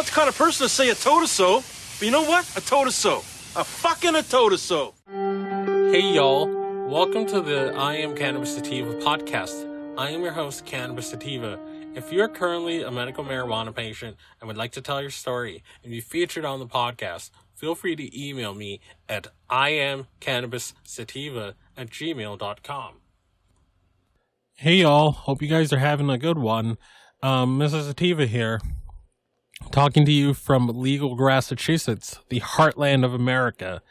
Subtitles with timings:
[0.00, 1.62] not the kind of person to say a told her so.
[1.98, 2.50] But you know what?
[2.56, 3.18] A told her so.
[3.54, 4.94] A fucking a told her so.
[5.10, 6.48] Hey y'all,
[6.88, 9.68] welcome to the I Am Cannabis Sativa podcast.
[9.98, 11.60] I am your host, Cannabis Sativa.
[11.94, 15.90] If you're currently a medical marijuana patient and would like to tell your story and
[15.90, 22.94] be featured on the podcast, feel free to email me at iamcannabissativa at gmail.com.
[24.54, 26.78] Hey y'all, hope you guys are having a good one.
[27.22, 27.88] Um, Mrs.
[27.88, 28.62] Sativa here,
[29.70, 33.82] talking to you from legal Massachusetts, the heartland of America.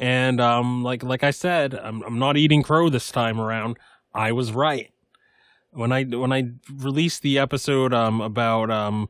[0.00, 3.78] And um, like like I said, I'm I'm not eating crow this time around.
[4.14, 4.92] I was right
[5.70, 9.08] when I when I released the episode um about um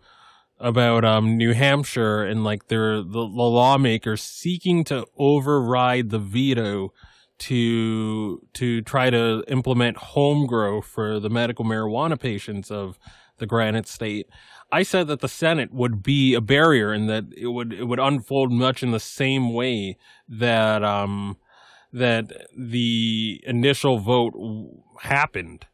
[0.59, 6.93] about um New Hampshire and like their the, the lawmakers seeking to override the veto
[7.39, 12.99] to to try to implement home grow for the medical marijuana patients of
[13.39, 14.29] the Granite State.
[14.71, 18.01] I said that the Senate would be a barrier and that it would it would
[18.01, 19.97] unfold much in the same way
[20.29, 21.39] that um
[21.93, 24.35] that the initial vote
[25.01, 25.67] happened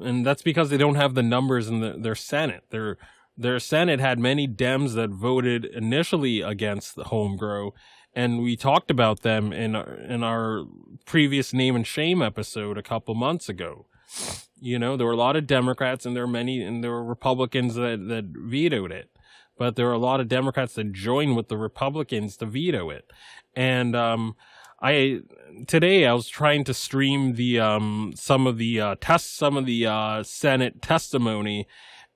[0.00, 2.64] and that's because they don't have the numbers in the, their Senate.
[2.70, 2.98] Their
[3.36, 7.74] their Senate had many Dems that voted initially against the home grow,
[8.14, 10.64] and we talked about them in our, in our
[11.04, 13.86] previous name and shame episode a couple months ago.
[14.60, 17.04] You know, there were a lot of Democrats and there were many and there were
[17.04, 19.10] Republicans that that vetoed it,
[19.58, 23.10] but there were a lot of Democrats that joined with the Republicans to veto it,
[23.54, 24.34] and um,
[24.80, 25.20] I
[25.66, 29.66] today I was trying to stream the um some of the uh test some of
[29.66, 31.66] the uh Senate testimony.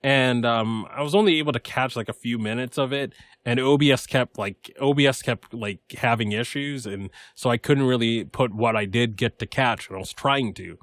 [0.02, 3.14] And um I was only able to catch like a few minutes of it.
[3.44, 6.84] And OBS kept like OBS kept like having issues.
[6.84, 9.88] And so I couldn't really put what I did get to catch.
[9.88, 10.78] And I was trying to.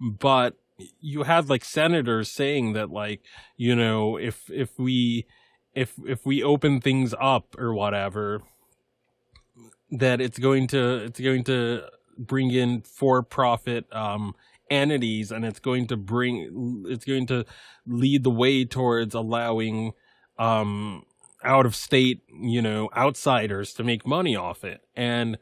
[0.00, 0.56] But
[1.00, 3.22] you had like senators saying that like
[3.56, 5.26] you know if if we
[5.74, 8.42] if if we open things up or whatever
[9.90, 11.82] that it's going to it's going to
[12.18, 14.34] bring in for profit um,
[14.70, 17.44] entities and it's going to bring it's going to
[17.86, 19.92] lead the way towards allowing
[20.38, 21.04] um,
[21.42, 24.82] out of state you know outsiders to make money off it.
[24.94, 25.38] And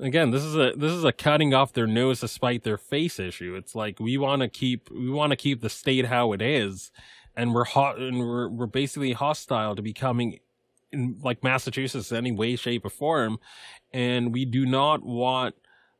[0.00, 3.18] again this is a this is a cutting off their nose to spite their face
[3.18, 3.54] issue.
[3.54, 6.90] It's like we want to keep we want to keep the state how it is.
[7.38, 10.38] And we're hot and we're, we're basically hostile to becoming
[10.92, 13.38] in like Massachusetts in any way, shape, or form.
[13.92, 15.54] And we do not want,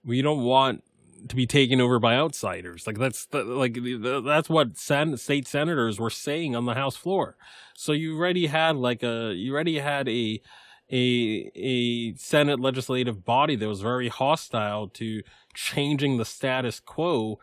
[0.04, 0.82] we don't want
[1.28, 2.87] to be taken over by outsiders.
[2.87, 3.78] Like that's the, like
[4.25, 7.37] that's what sen- state senators were saying on the House floor.
[7.75, 10.41] So you already had like a, you already had a,
[10.91, 15.22] a a Senate legislative body that was very hostile to
[15.54, 17.38] changing the status quo,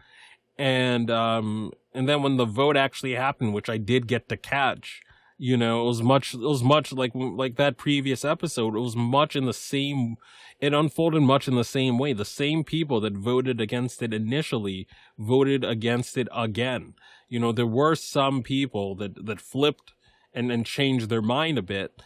[0.58, 5.02] and um and then when the vote actually happened, which I did get to catch,
[5.38, 8.76] you know it was much it was much like like that previous episode.
[8.76, 10.16] It was much in the same
[10.60, 12.14] it unfolded much in the same way.
[12.14, 16.94] The same people that voted against it initially voted against it again.
[17.28, 19.94] You know there were some people that that flipped
[20.34, 22.02] and and changed their mind a bit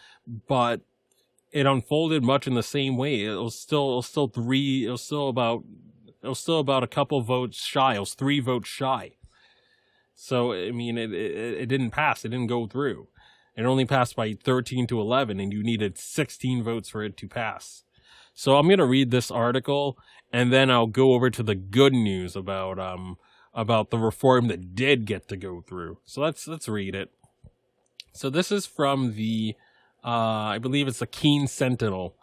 [0.48, 0.82] but
[1.52, 3.24] it unfolded much in the same way.
[3.24, 5.64] It was still it was still three it was still about
[6.22, 7.96] it was still about a couple votes shy.
[7.96, 9.14] It was three votes shy.
[10.14, 12.26] So I mean, it, it, it didn't pass.
[12.26, 13.08] It didn't go through.
[13.58, 17.28] It only passed by 13 to 11, and you needed 16 votes for it to
[17.28, 17.84] pass.
[18.34, 19.98] So I'm going to read this article,
[20.32, 23.18] and then I'll go over to the good news about um
[23.54, 25.98] about the reform that did get to go through.
[26.06, 27.10] So let's let's read it.
[28.14, 29.56] So this is from the
[30.06, 32.16] uh, I believe it's the Keene Sentinel.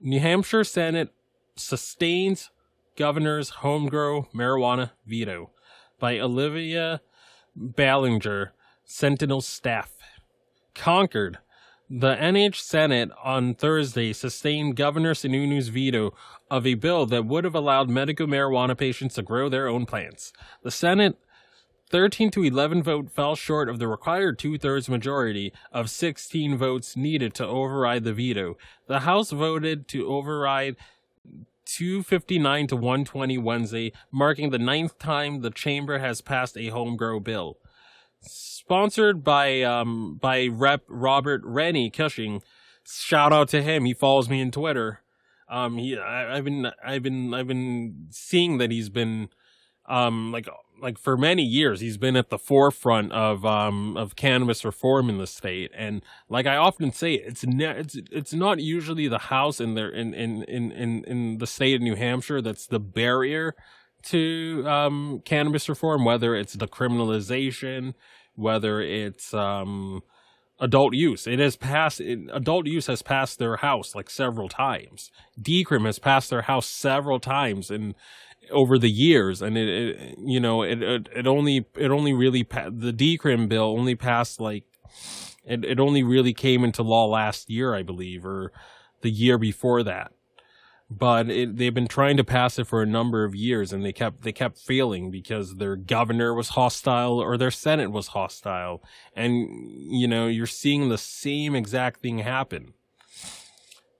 [0.00, 1.12] New Hampshire Senate
[1.56, 2.50] sustains
[2.96, 5.50] governor's homegrown marijuana veto
[5.98, 7.02] by Olivia
[7.54, 8.52] Ballinger,
[8.84, 9.92] Sentinel staff.
[10.80, 11.36] Concord.
[11.90, 16.14] The NH Senate on Thursday sustained Governor Sununu's veto
[16.50, 20.32] of a bill that would have allowed medical marijuana patients to grow their own plants.
[20.62, 21.18] The Senate
[21.90, 26.96] 13 to 11 vote fell short of the required two thirds majority of 16 votes
[26.96, 28.56] needed to override the veto.
[28.86, 30.76] The House voted to override
[31.66, 37.20] 259 to 120 Wednesday, marking the ninth time the chamber has passed a home grow
[37.20, 37.58] bill
[38.22, 42.42] sponsored by um by Rep Robert Renny Cushing.
[42.84, 43.84] Shout out to him.
[43.84, 45.00] He follows me on Twitter.
[45.48, 49.28] Um, he I, have been I've been I've been seeing that he's been
[49.88, 50.48] um like
[50.80, 55.18] like for many years he's been at the forefront of um of cannabis reform in
[55.18, 59.60] the state and like I often say it's ne- it's it's not usually the house
[59.60, 63.54] in there in in in in in the state of New Hampshire that's the barrier
[64.02, 67.94] to um cannabis reform whether it's the criminalization
[68.34, 70.02] whether it's um
[70.60, 71.26] adult use.
[71.26, 75.10] It has passed, it, adult use has passed their house like several times.
[75.40, 77.94] Decrim has passed their house several times and
[78.50, 79.42] over the years.
[79.42, 83.48] And it, it you know, it, it, it, only, it only really, pa- the Decrim
[83.48, 84.64] bill only passed like,
[85.44, 88.52] it, it only really came into law last year, I believe, or
[89.00, 90.12] the year before that
[90.90, 93.92] but it, they've been trying to pass it for a number of years and they
[93.92, 98.82] kept they kept failing because their governor was hostile or their senate was hostile.
[99.14, 99.48] And
[99.90, 102.74] you know you're seeing the same exact thing happen.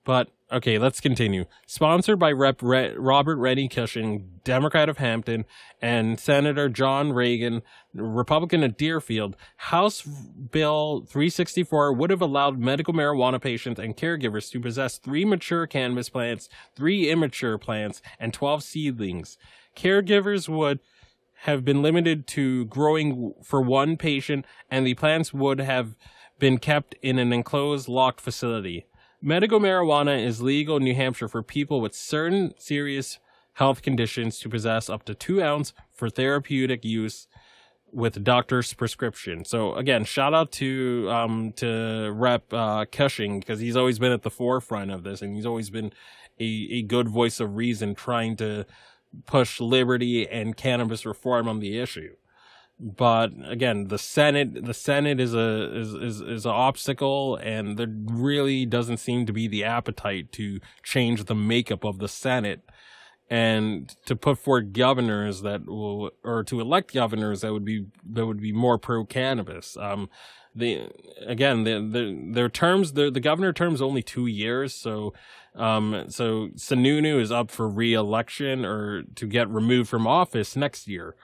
[0.03, 1.45] But okay, let's continue.
[1.65, 2.61] Sponsored by Rep.
[2.61, 5.45] Re- Robert Renny Cushing, Democrat of Hampton,
[5.81, 7.61] and Senator John Reagan,
[7.93, 14.59] Republican of Deerfield, House Bill 364 would have allowed medical marijuana patients and caregivers to
[14.59, 19.37] possess three mature cannabis plants, three immature plants, and 12 seedlings.
[19.75, 20.79] Caregivers would
[21.43, 25.95] have been limited to growing for one patient, and the plants would have
[26.37, 28.85] been kept in an enclosed, locked facility.
[29.21, 33.19] Medical marijuana is legal in New Hampshire for people with certain serious
[33.53, 37.27] health conditions to possess up to two ounces for therapeutic use
[37.91, 39.45] with a doctor's prescription.
[39.45, 44.23] So again, shout out to um to Rep uh, Cushing because he's always been at
[44.23, 45.91] the forefront of this, and he's always been
[46.39, 48.65] a a good voice of reason trying to
[49.27, 52.15] push liberty and cannabis reform on the issue
[52.83, 57.93] but again, the Senate, the Senate is a is is is an obstacle, and there
[58.05, 62.61] really doesn't seem to be the appetite to change the makeup of the Senate,
[63.29, 68.25] and to put forward governors that will, or to elect governors that would be that
[68.25, 69.77] would be more pro cannabis.
[69.77, 70.09] Um,
[70.55, 70.89] the
[71.23, 75.13] again, the, the their terms, the the governor terms only two years, so
[75.53, 81.15] um, so Sununu is up for re-election or to get removed from office next year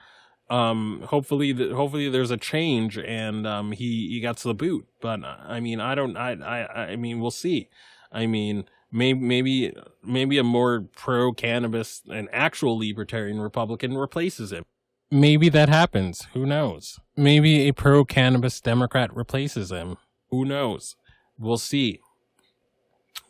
[0.50, 4.86] um hopefully hopefully there's a change and um he he gets the boot.
[5.00, 7.68] But i mean i don't i i i mean we'll see.
[8.10, 14.64] I mean maybe maybe maybe a more pro cannabis and actual libertarian republican replaces him.
[15.10, 16.26] Maybe that happens.
[16.34, 17.00] Who knows?
[17.16, 19.96] Maybe a pro cannabis democrat replaces him.
[20.30, 20.96] Who knows?
[21.38, 22.00] We'll see.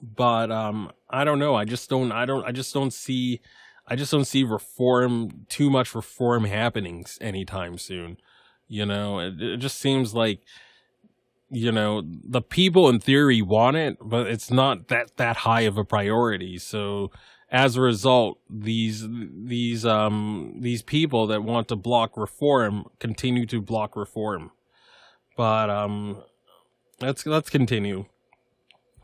[0.01, 1.57] But um i don't know.
[1.57, 3.41] I just don't i don't i just don't see
[3.91, 8.19] I just don't see reform, too much reform happenings anytime soon.
[8.69, 10.41] You know, it, it just seems like,
[11.51, 15.79] you know, the people in theory want it, but it's not that, that high of
[15.79, 16.59] a priority.
[16.59, 17.11] So
[17.51, 23.63] as a result, these, these, um, these people that want to block reform continue to
[23.63, 24.51] block reform.
[25.35, 26.23] But, um,
[27.01, 28.05] let's, let's continue.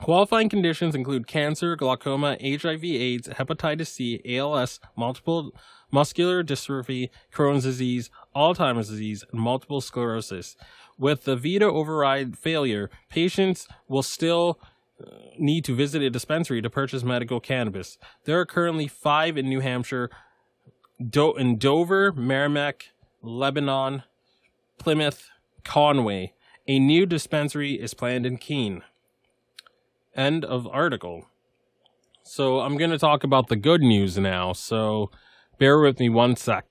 [0.00, 5.52] Qualifying conditions include cancer, glaucoma, HIV, AIDS, hepatitis C, ALS, multiple
[5.90, 10.56] muscular dystrophy, Crohn's disease, Alzheimer's disease, and multiple sclerosis.
[10.98, 14.58] With the veto override failure, patients will still
[15.00, 17.96] uh, need to visit a dispensary to purchase medical cannabis.
[18.24, 20.10] There are currently five in New Hampshire,
[21.04, 22.90] Do- in Dover, Merrimack,
[23.22, 24.02] Lebanon,
[24.78, 25.30] Plymouth,
[25.64, 26.32] Conway.
[26.66, 28.82] A new dispensary is planned in Keene.
[30.16, 31.26] End of article.
[32.22, 34.52] So I'm going to talk about the good news now.
[34.52, 35.10] So
[35.58, 36.64] bear with me one sec.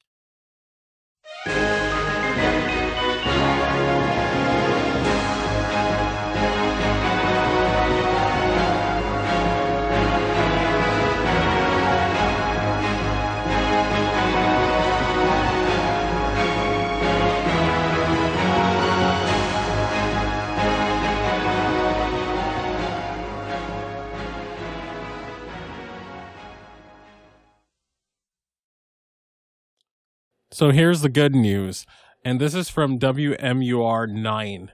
[30.54, 31.88] So here's the good news,
[32.24, 34.72] and this is from WMUR 9.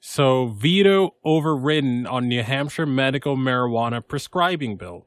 [0.00, 5.06] So, veto overridden on New Hampshire medical marijuana prescribing bill.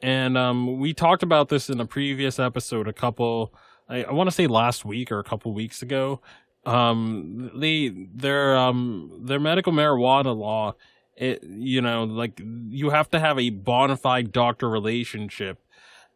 [0.00, 3.54] And um, we talked about this in a previous episode a couple,
[3.88, 6.20] I, I want to say last week or a couple weeks ago.
[6.66, 10.74] Um, they, their, um, their medical marijuana law,
[11.16, 15.60] it, you know, like you have to have a bona fide doctor relationship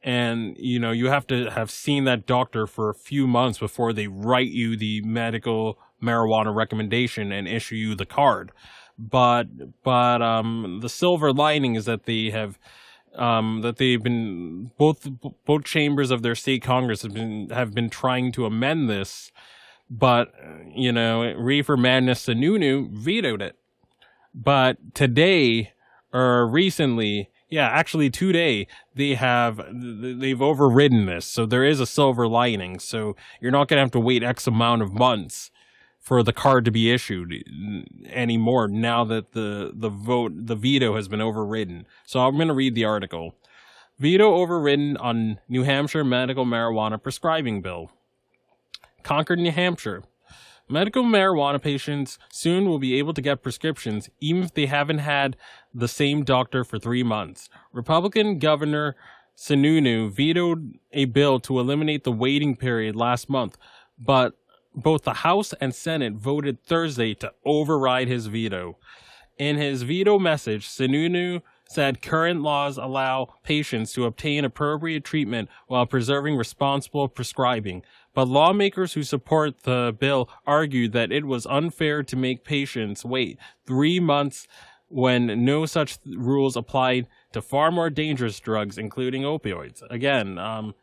[0.05, 3.93] and you know you have to have seen that doctor for a few months before
[3.93, 8.53] they write you the medical marijuana recommendation and issue you the card.
[8.99, 12.59] But but um the silver lining is that they have
[13.17, 15.09] um that they've been both
[15.47, 19.33] both chambers of their state congress have been have been trying to amend this
[19.89, 20.33] but
[20.75, 23.57] you know reefer madness Sununu vetoed it.
[24.35, 25.73] But today
[26.13, 32.27] or recently yeah, actually today they have they've overridden this, so there is a silver
[32.27, 32.81] lining.
[32.81, 35.53] So you're not going to have to wait X amount of months
[36.01, 37.33] for the card to be issued
[38.11, 41.87] anymore now that the the vote the veto has been overridden.
[42.05, 43.37] So I'm going to read the article.
[44.01, 47.93] Veto overridden on New Hampshire medical marijuana prescribing bill.
[49.05, 50.03] Concord, New Hampshire.
[50.69, 55.37] Medical marijuana patients soon will be able to get prescriptions even if they haven't had
[55.75, 57.51] the same doctor for three months.
[57.73, 58.97] Republican Governor
[59.37, 63.59] Sununu vetoed a bill to eliminate the waiting period last month,
[63.99, 64.39] but
[64.75, 68.79] both the House and Senate voted Thursday to override his veto.
[69.37, 75.87] In his veto message, Sununu said current laws allow patients to obtain appropriate treatment while
[75.87, 77.83] preserving responsible prescribing.
[78.15, 83.39] But lawmakers who support the bill argued that it was unfair to make patients wait
[83.67, 84.47] three months
[84.89, 89.83] when no such rules applied to far more dangerous drugs, including opioids.
[89.91, 90.75] Again, um,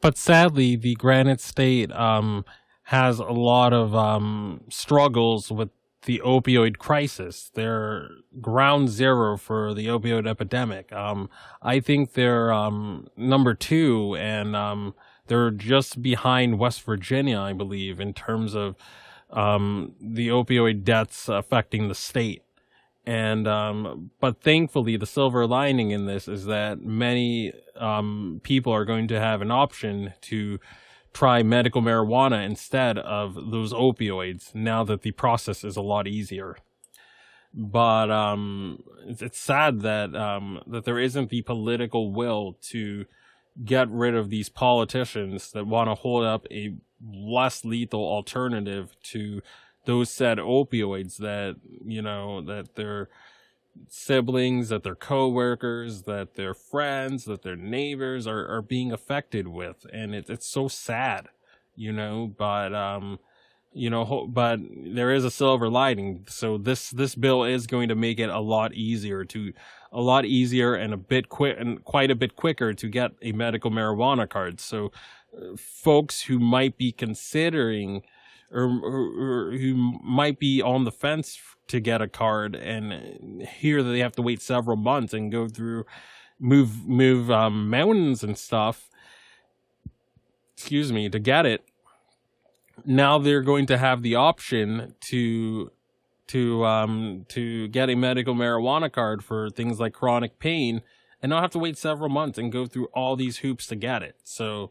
[0.00, 2.44] but sadly, the Granite State um,
[2.84, 5.68] has a lot of um, struggles with
[6.04, 7.50] the opioid crisis.
[7.54, 8.08] They're
[8.40, 10.92] ground zero for the opioid epidemic.
[10.92, 11.30] Um,
[11.62, 14.94] I think they're um, number two, and um,
[15.26, 18.76] they're just behind West Virginia, I believe, in terms of
[19.30, 22.42] um, the opioid deaths affecting the state.
[23.04, 28.84] And um, but thankfully, the silver lining in this is that many um, people are
[28.84, 30.60] going to have an option to
[31.12, 36.56] try medical marijuana instead of those opioids now that the process is a lot easier.
[37.54, 43.04] But um, it's sad that um, that there isn't the political will to
[43.62, 49.42] get rid of these politicians that want to hold up a less lethal alternative to
[49.84, 53.08] those said opioids that you know that their
[53.88, 59.86] siblings that their co-workers that their friends that their neighbors are, are being affected with.
[59.92, 61.28] And it, it's so sad
[61.74, 63.18] you know but um
[63.72, 66.24] you know but there is a silver lining.
[66.28, 69.52] So this this bill is going to make it a lot easier to
[69.90, 73.32] a lot easier and a bit quick and quite a bit quicker to get a
[73.32, 74.60] medical marijuana card.
[74.60, 74.92] So
[75.36, 78.02] uh, folks who might be considering
[78.50, 79.74] or, or, or, who
[80.04, 81.40] might be on the fence
[81.72, 85.48] to get a card and hear that they have to wait several months and go
[85.48, 85.84] through
[86.38, 88.88] move move um, mountains and stuff
[90.62, 91.64] excuse me to get it.
[92.84, 95.72] Now they're going to have the option to
[96.28, 100.82] to um to get a medical marijuana card for things like chronic pain
[101.20, 104.02] and not have to wait several months and go through all these hoops to get
[104.02, 104.16] it.
[104.22, 104.70] So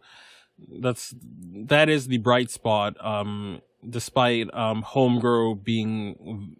[0.80, 6.56] that's that is the bright spot um despite um, Homegrow being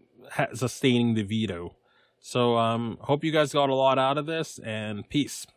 [0.54, 1.76] sustaining the veto.
[2.20, 5.48] So um, hope you guys got a lot out of this, and peace.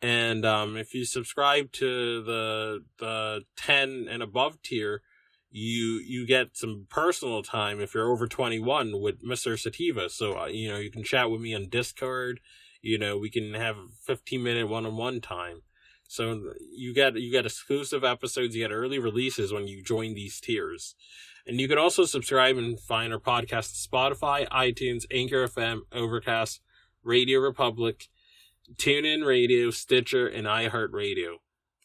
[0.00, 5.02] And um, if you subscribe to the the 10 and above tier,
[5.50, 9.58] you you get some personal time if you're over 21 with Mr.
[9.58, 10.08] Sativa.
[10.08, 12.40] So uh, you know you can chat with me on Discord.
[12.80, 15.62] You know we can have 15 minute one on one time.
[16.06, 20.40] So you get you get exclusive episodes, you get early releases when you join these
[20.40, 20.94] tiers.
[21.48, 26.60] And you can also subscribe and find our podcast on Spotify, iTunes, Anchor FM, Overcast,
[27.02, 28.08] Radio Republic,
[28.74, 31.36] TuneIn Radio, Stitcher, and iHeartRadio.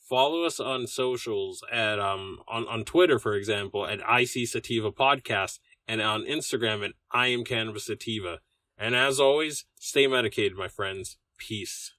[0.10, 5.60] Follow us on socials at um on, on Twitter, for example, at IC Sativa Podcast,
[5.88, 8.39] and on Instagram at I am Cannabis Sativa.
[8.77, 11.17] And as always, stay medicated, my friends.
[11.38, 11.93] Peace.